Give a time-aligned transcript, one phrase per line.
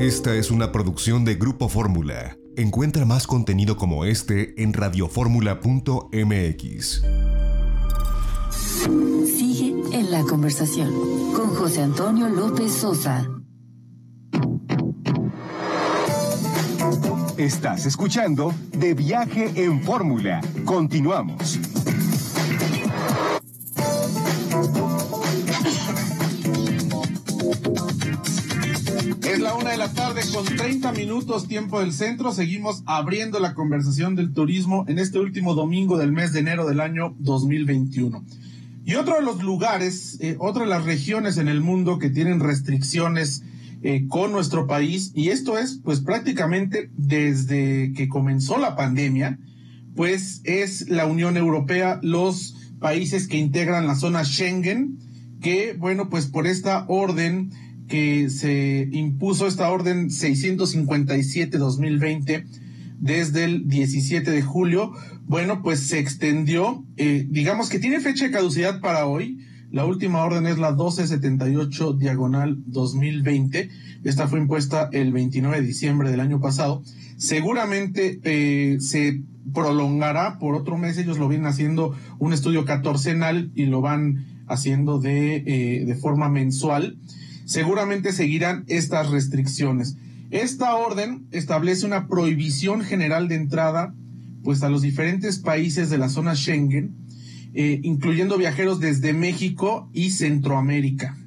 [0.00, 2.38] Esta es una producción de Grupo Fórmula.
[2.56, 7.02] Encuentra más contenido como este en radioformula.mx.
[9.26, 10.90] Sigue en la conversación
[11.34, 13.28] con José Antonio López Sosa.
[17.36, 20.40] Estás escuchando De Viaje en Fórmula.
[20.64, 21.58] Continuamos.
[29.80, 32.32] La tarde con 30 minutos tiempo del centro.
[32.32, 36.80] Seguimos abriendo la conversación del turismo en este último domingo del mes de enero del
[36.80, 38.22] año 2021.
[38.84, 42.40] Y otro de los lugares, eh, otra de las regiones en el mundo que tienen
[42.40, 43.42] restricciones
[43.82, 49.38] eh, con nuestro país, y esto es pues prácticamente desde que comenzó la pandemia,
[49.96, 54.98] pues es la Unión Europea, los países que integran la zona Schengen,
[55.40, 57.50] que bueno, pues por esta orden
[57.90, 62.46] que se impuso esta orden 657-2020
[63.00, 64.92] desde el 17 de julio,
[65.26, 69.40] bueno, pues se extendió, eh, digamos que tiene fecha de caducidad para hoy.
[69.72, 73.70] La última orden es la 1278 diagonal 2020.
[74.04, 76.84] Esta fue impuesta el 29 de diciembre del año pasado.
[77.16, 80.96] Seguramente eh, se prolongará por otro mes.
[80.96, 86.28] Ellos lo vienen haciendo un estudio catorcenal y lo van haciendo de, eh, de forma
[86.28, 86.96] mensual
[87.50, 89.96] seguramente seguirán estas restricciones.
[90.30, 93.92] Esta orden establece una prohibición general de entrada
[94.44, 96.94] pues a los diferentes países de la zona Schengen,
[97.52, 101.18] eh, incluyendo viajeros desde México y Centroamérica.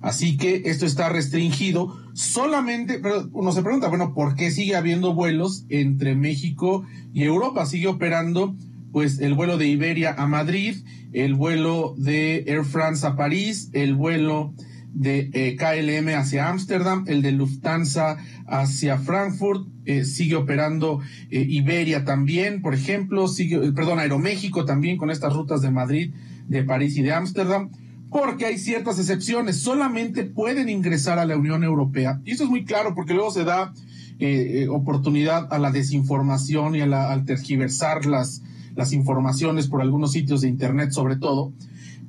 [0.00, 5.14] Así que esto está restringido solamente, pero uno se pregunta, bueno, ¿por qué sigue habiendo
[5.14, 7.66] vuelos entre México y Europa?
[7.66, 8.56] Sigue operando
[8.90, 10.78] pues el vuelo de Iberia a Madrid,
[11.12, 14.52] el vuelo de Air France a París, el vuelo
[14.92, 22.04] de eh, KLM hacia Ámsterdam, el de Lufthansa hacia Frankfurt, eh, sigue operando eh, Iberia
[22.04, 26.12] también, por ejemplo, sigue, perdón, Aeroméxico también con estas rutas de Madrid,
[26.48, 27.70] de París y de Ámsterdam,
[28.10, 32.64] porque hay ciertas excepciones, solamente pueden ingresar a la Unión Europea, y eso es muy
[32.64, 33.72] claro porque luego se da
[34.70, 38.42] oportunidad a la desinformación y a la, al tergiversar las,
[38.76, 41.52] las informaciones por algunos sitios de Internet sobre todo,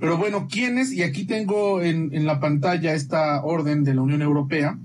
[0.03, 0.91] pero bueno, ¿quiénes?
[0.91, 4.77] Y aquí tengo en, la pantalla esta orden de la Unión Europea.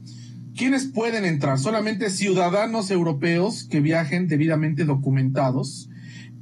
[0.57, 1.59] ¿Quiénes pueden entrar?
[1.59, 5.91] Solamente ciudadanos europeos que viajen debidamente documentados,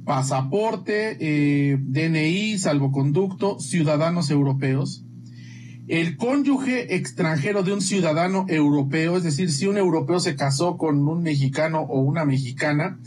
[0.05, 5.03] pasaporte, eh, DNI, salvoconducto, ciudadanos europeos.
[5.87, 10.99] El cónyuge extranjero de un ciudadano europeo, es decir, si un europeo se casó con
[11.07, 12.99] un mexicano o una mexicana,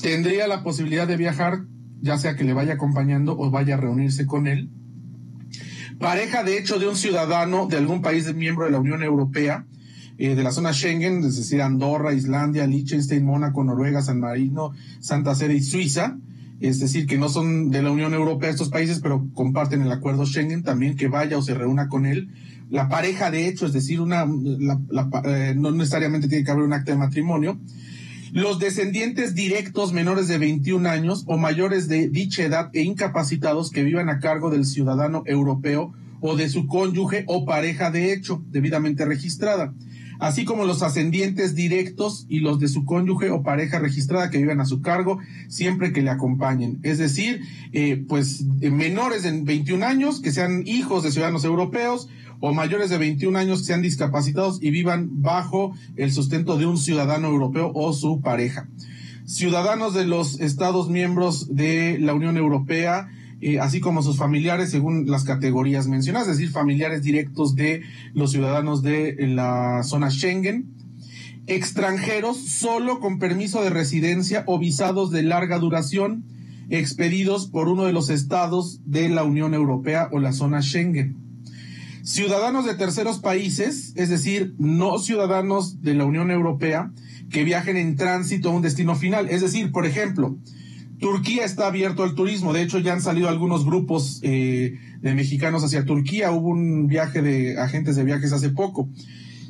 [0.00, 1.64] tendría la posibilidad de viajar,
[2.00, 4.70] ya sea que le vaya acompañando o vaya a reunirse con él
[6.00, 9.66] pareja de hecho de un ciudadano de algún país miembro de la Unión Europea,
[10.16, 15.34] eh, de la zona Schengen, es decir, Andorra, Islandia, Liechtenstein, Mónaco, Noruega, San Marino, Santa
[15.34, 16.16] Sede y Suiza,
[16.58, 20.26] es decir, que no son de la Unión Europea estos países, pero comparten el acuerdo
[20.26, 22.30] Schengen, también que vaya o se reúna con él.
[22.70, 24.24] La pareja, de hecho, es decir, una,
[25.24, 27.58] eh, no necesariamente tiene que haber un acto de matrimonio,
[28.32, 33.82] los descendientes directos menores de 21 años o mayores de dicha edad e incapacitados que
[33.82, 39.04] vivan a cargo del ciudadano europeo o de su cónyuge o pareja de hecho debidamente
[39.04, 39.74] registrada,
[40.20, 44.60] así como los ascendientes directos y los de su cónyuge o pareja registrada que vivan
[44.60, 46.78] a su cargo siempre que le acompañen.
[46.82, 47.40] Es decir,
[47.72, 52.08] eh, pues menores de 21 años que sean hijos de ciudadanos europeos
[52.38, 56.78] o mayores de 21 años que sean discapacitados y vivan bajo el sustento de un
[56.78, 58.68] ciudadano europeo o su pareja.
[59.24, 63.08] Ciudadanos de los Estados miembros de la Unión Europea,
[63.40, 67.82] eh, así como sus familiares según las categorías mencionadas, es decir, familiares directos de
[68.14, 70.66] los ciudadanos de la zona Schengen,
[71.46, 76.24] extranjeros solo con permiso de residencia o visados de larga duración
[76.68, 81.20] expedidos por uno de los estados de la Unión Europea o la zona Schengen
[82.02, 86.92] ciudadanos de terceros países, es decir, no ciudadanos de la Unión Europea,
[87.30, 89.28] que viajen en tránsito a un destino final.
[89.28, 90.36] Es decir, por ejemplo,
[91.00, 92.52] Turquía está abierto al turismo.
[92.52, 96.30] De hecho, ya han salido algunos grupos eh, de mexicanos hacia Turquía.
[96.30, 98.88] Hubo un viaje de agentes de viajes hace poco.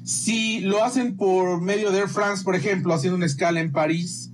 [0.05, 4.31] Si lo hacen por medio de Air France, por ejemplo, haciendo una escala en París,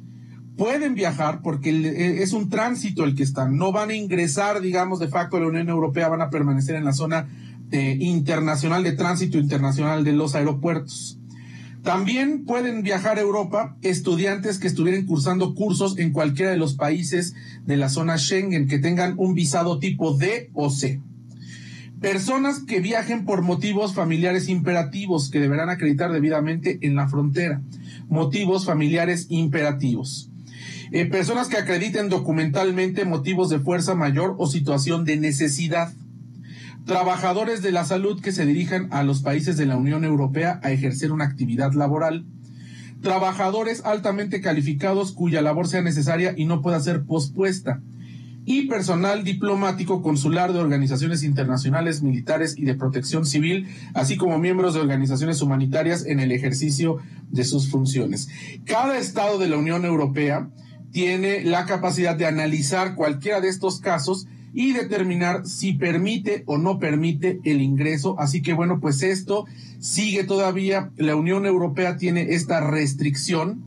[0.57, 3.57] pueden viajar porque eh, es un tránsito el que están.
[3.57, 6.85] No van a ingresar, digamos, de facto a la Unión Europea, van a permanecer en
[6.85, 7.29] la zona
[7.73, 11.19] eh, internacional de tránsito internacional de los aeropuertos.
[11.87, 17.37] También pueden viajar a Europa estudiantes que estuvieran cursando cursos en cualquiera de los países
[17.65, 21.01] de la zona Schengen que tengan un visado tipo D o C.
[22.01, 27.63] Personas que viajen por motivos familiares imperativos que deberán acreditar debidamente en la frontera.
[28.09, 30.29] Motivos familiares imperativos.
[30.91, 35.93] Eh, personas que acrediten documentalmente motivos de fuerza mayor o situación de necesidad.
[36.87, 40.71] Trabajadores de la salud que se dirijan a los países de la Unión Europea a
[40.71, 42.27] ejercer una actividad laboral.
[43.03, 47.83] Trabajadores altamente calificados cuya labor sea necesaria y no pueda ser pospuesta
[48.45, 54.75] y personal diplomático consular de organizaciones internacionales, militares y de protección civil, así como miembros
[54.75, 56.99] de organizaciones humanitarias en el ejercicio
[57.29, 58.29] de sus funciones.
[58.65, 60.49] Cada Estado de la Unión Europea
[60.93, 66.79] tiene la capacidad de analizar cualquiera de estos casos y determinar si permite o no
[66.79, 68.19] permite el ingreso.
[68.19, 69.47] Así que bueno, pues esto
[69.79, 70.91] sigue todavía.
[70.97, 73.65] La Unión Europea tiene esta restricción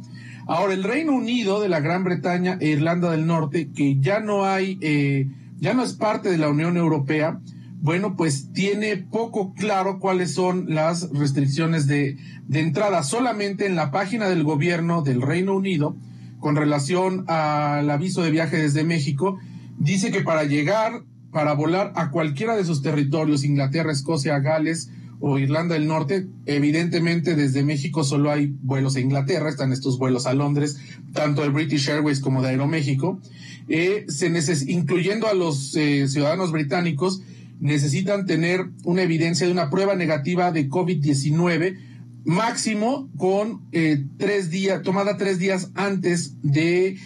[0.50, 4.46] Ahora, el Reino Unido de la Gran Bretaña e Irlanda del Norte, que ya no
[4.46, 5.28] hay, eh,
[5.60, 7.40] ya no es parte de la Unión Europea,
[7.82, 12.18] bueno, pues tiene poco claro cuáles son las restricciones de,
[12.48, 13.04] de entrada.
[13.04, 15.96] Solamente en la página del gobierno del Reino Unido,
[16.40, 19.38] con relación al aviso de viaje desde México,
[19.80, 25.38] dice que para llegar, para volar a cualquiera de sus territorios, Inglaterra, Escocia, Gales, o
[25.38, 30.34] Irlanda del Norte, evidentemente desde México solo hay vuelos a Inglaterra, están estos vuelos a
[30.34, 30.78] Londres,
[31.14, 33.20] tanto de British Airways como de Aeroméxico,
[33.68, 34.32] eh, se
[34.72, 37.22] incluyendo a los eh, ciudadanos británicos,
[37.60, 41.78] necesitan tener una evidencia de una prueba negativa de COVID-19
[42.24, 46.98] máximo con eh, tres días, tomada tres días antes de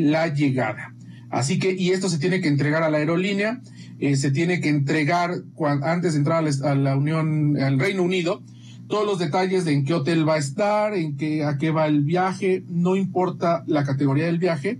[0.00, 0.94] la llegada.
[1.34, 3.60] Así que, y esto se tiene que entregar a la aerolínea
[4.00, 5.34] eh, se tiene que entregar
[5.82, 8.42] antes de entrar a la, Unión, al Reino Unido,
[8.88, 11.86] todos los detalles de en qué hotel va a estar, en qué, a qué va
[11.86, 14.78] el viaje, no importa la categoría del viaje,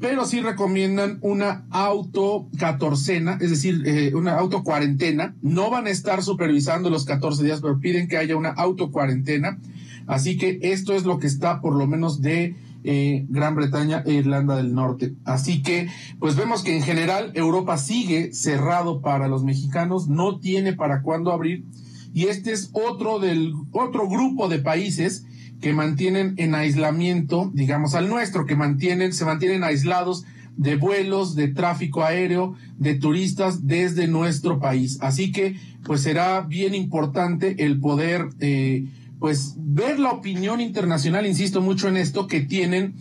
[0.00, 5.34] pero sí recomiendan una auto catorcena, es decir, eh, una auto cuarentena.
[5.42, 9.58] No van a estar supervisando los 14 días, pero piden que haya una auto cuarentena.
[10.06, 14.12] Así que esto es lo que está por lo menos de eh, Gran Bretaña e
[14.12, 15.14] Irlanda del Norte.
[15.24, 15.88] Así que,
[16.18, 21.32] pues vemos que en general Europa sigue cerrado para los mexicanos, no tiene para cuándo
[21.32, 21.64] abrir.
[22.12, 25.26] Y este es otro del otro grupo de países
[25.60, 30.24] que mantienen en aislamiento, digamos al nuestro, que mantienen, se mantienen aislados
[30.56, 34.98] de vuelos, de tráfico aéreo, de turistas desde nuestro país.
[35.00, 38.84] Así que, pues será bien importante el poder eh,
[39.24, 42.96] pues ver la opinión internacional, insisto mucho en esto, que tienen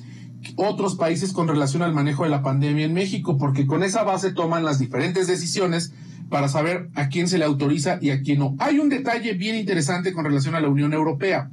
[0.56, 4.32] otros países con relación al manejo de la pandemia en México, porque con esa base
[4.32, 5.92] toman las diferentes decisiones
[6.30, 8.56] para saber a quién se le autoriza y a quién no.
[8.60, 11.52] Hay un detalle bien interesante con relación a la Unión Europea,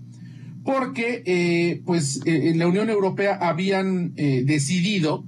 [0.63, 5.25] porque eh, pues eh, en la Unión Europea habían eh, decidido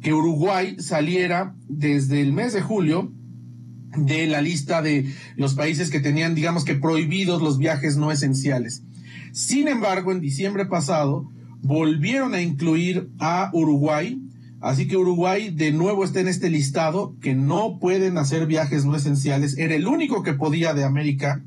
[0.00, 3.12] que Uruguay saliera desde el mes de julio
[4.06, 8.82] de la lista de los países que tenían, digamos que prohibidos los viajes no esenciales.
[9.32, 11.30] Sin embargo, en diciembre pasado
[11.62, 14.20] volvieron a incluir a Uruguay,
[14.60, 18.96] así que Uruguay de nuevo está en este listado que no pueden hacer viajes no
[18.96, 19.58] esenciales.
[19.58, 21.42] Era el único que podía de América,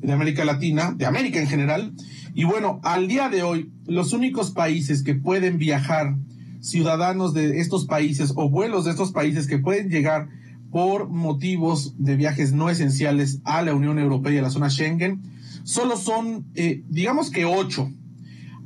[0.00, 1.92] de América Latina, de América en general.
[2.34, 6.16] Y bueno, al día de hoy, los únicos países que pueden viajar,
[6.60, 10.28] ciudadanos de estos países o vuelos de estos países que pueden llegar
[10.76, 15.22] por motivos de viajes no esenciales a la Unión Europea y a la zona Schengen,
[15.64, 17.90] solo son, eh, digamos que ocho.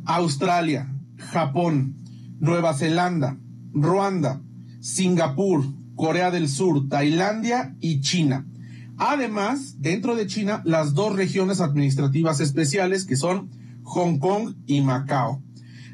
[0.06, 1.94] Australia, Japón,
[2.40, 3.38] Nueva Zelanda,
[3.72, 4.42] Ruanda,
[4.80, 5.64] Singapur,
[5.94, 8.44] Corea del Sur, Tailandia y China.
[8.96, 13.50] Además, dentro de China, las dos regiones administrativas especiales que son
[13.84, 15.44] Hong Kong y Macao.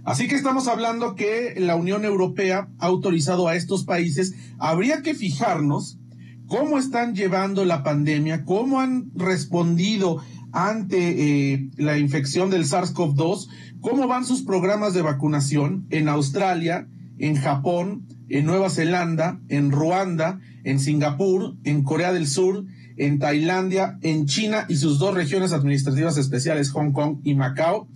[0.03, 4.35] Así que estamos hablando que la Unión Europea ha autorizado a estos países.
[4.59, 5.99] Habría que fijarnos
[6.47, 10.23] cómo están llevando la pandemia, cómo han respondido
[10.53, 13.49] ante eh, la infección del SARS-CoV-2,
[13.81, 16.89] cómo van sus programas de vacunación en Australia,
[17.19, 22.65] en Japón, en Nueva Zelanda, en Ruanda, en Singapur, en Corea del Sur,
[22.97, 27.89] en Tailandia, en China y sus dos regiones administrativas especiales, Hong Kong y Macao,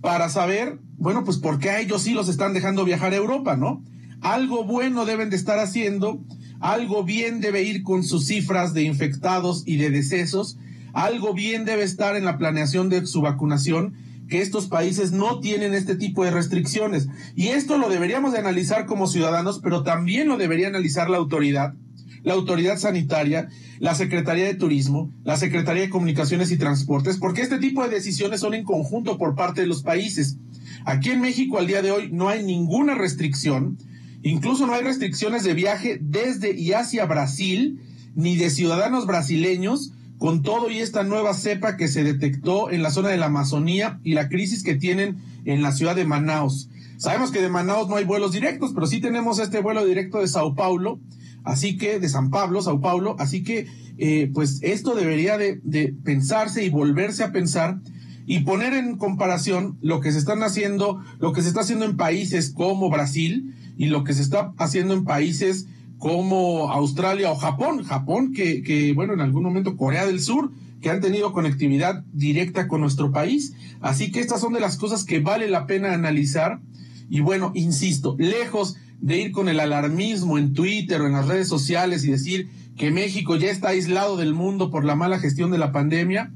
[0.00, 3.56] para saber, bueno, pues por qué a ellos sí los están dejando viajar a Europa,
[3.56, 3.84] ¿no?
[4.20, 6.20] Algo bueno deben de estar haciendo
[6.60, 10.58] algo bien debe ir con sus cifras de infectados y de decesos,
[10.92, 13.94] algo bien debe estar en la planeación de su vacunación,
[14.28, 17.08] que estos países no tienen este tipo de restricciones.
[17.34, 21.74] Y esto lo deberíamos de analizar como ciudadanos, pero también lo debería analizar la autoridad,
[22.22, 23.48] la autoridad sanitaria,
[23.80, 28.40] la Secretaría de Turismo, la Secretaría de Comunicaciones y Transportes, porque este tipo de decisiones
[28.40, 30.36] son en conjunto por parte de los países.
[30.84, 33.78] Aquí en México al día de hoy no hay ninguna restricción,
[34.22, 37.80] Incluso no hay restricciones de viaje desde y hacia Brasil,
[38.14, 42.90] ni de ciudadanos brasileños con todo y esta nueva cepa que se detectó en la
[42.90, 46.68] zona de la Amazonía y la crisis que tienen en la ciudad de Manaus.
[46.98, 50.28] Sabemos que de Manaus no hay vuelos directos, pero sí tenemos este vuelo directo de
[50.28, 51.00] Sao Paulo,
[51.42, 55.94] así que de San Pablo, Sao Paulo, así que eh, pues esto debería de, de
[56.04, 57.80] pensarse y volverse a pensar
[58.26, 61.96] y poner en comparación lo que se están haciendo, lo que se está haciendo en
[61.96, 67.82] países como Brasil y lo que se está haciendo en países como Australia o Japón.
[67.82, 72.68] Japón que, que bueno, en algún momento Corea del Sur, que han tenido conectividad directa
[72.68, 73.54] con nuestro país.
[73.80, 76.60] Así que estas son de las cosas que vale la pena analizar.
[77.08, 81.48] Y bueno, insisto, lejos de ir con el alarmismo en Twitter o en las redes
[81.48, 85.56] sociales y decir que México ya está aislado del mundo por la mala gestión de
[85.56, 86.34] la pandemia,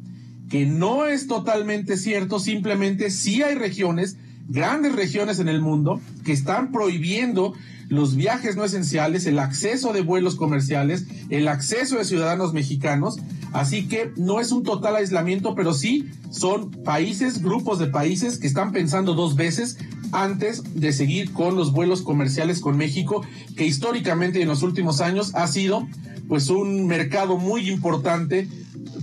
[0.48, 4.16] que no es totalmente cierto, simplemente sí hay regiones,
[4.48, 7.54] grandes regiones en el mundo, que están prohibiendo
[7.88, 13.18] los viajes no esenciales, el acceso de vuelos comerciales, el acceso de ciudadanos mexicanos.
[13.52, 18.46] Así que no es un total aislamiento, pero sí son países, grupos de países que
[18.46, 19.78] están pensando dos veces
[20.12, 23.24] antes de seguir con los vuelos comerciales con México,
[23.56, 25.86] que históricamente en los últimos años ha sido
[26.28, 28.48] pues un mercado muy importante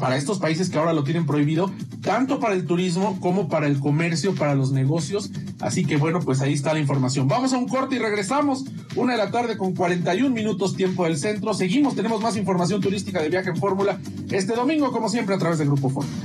[0.02, 3.80] para estos países que ahora lo tienen prohibido, tanto para el turismo como para el
[3.80, 5.30] comercio, para los negocios.
[5.60, 7.28] Así que bueno, pues ahí está la información.
[7.28, 8.66] Vamos a un corte y regresamos.
[8.96, 11.54] Una de la tarde con 41 minutos tiempo del centro.
[11.54, 14.00] Seguimos, tenemos más información turística de viaje en Fórmula
[14.32, 16.18] este domingo, como siempre, a través del Grupo Fórmula.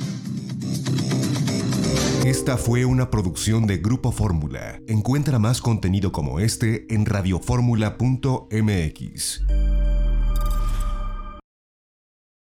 [2.25, 4.81] Esta fue una producción de Grupo Fórmula.
[4.89, 9.43] Encuentra más contenido como este en radioformula.mx.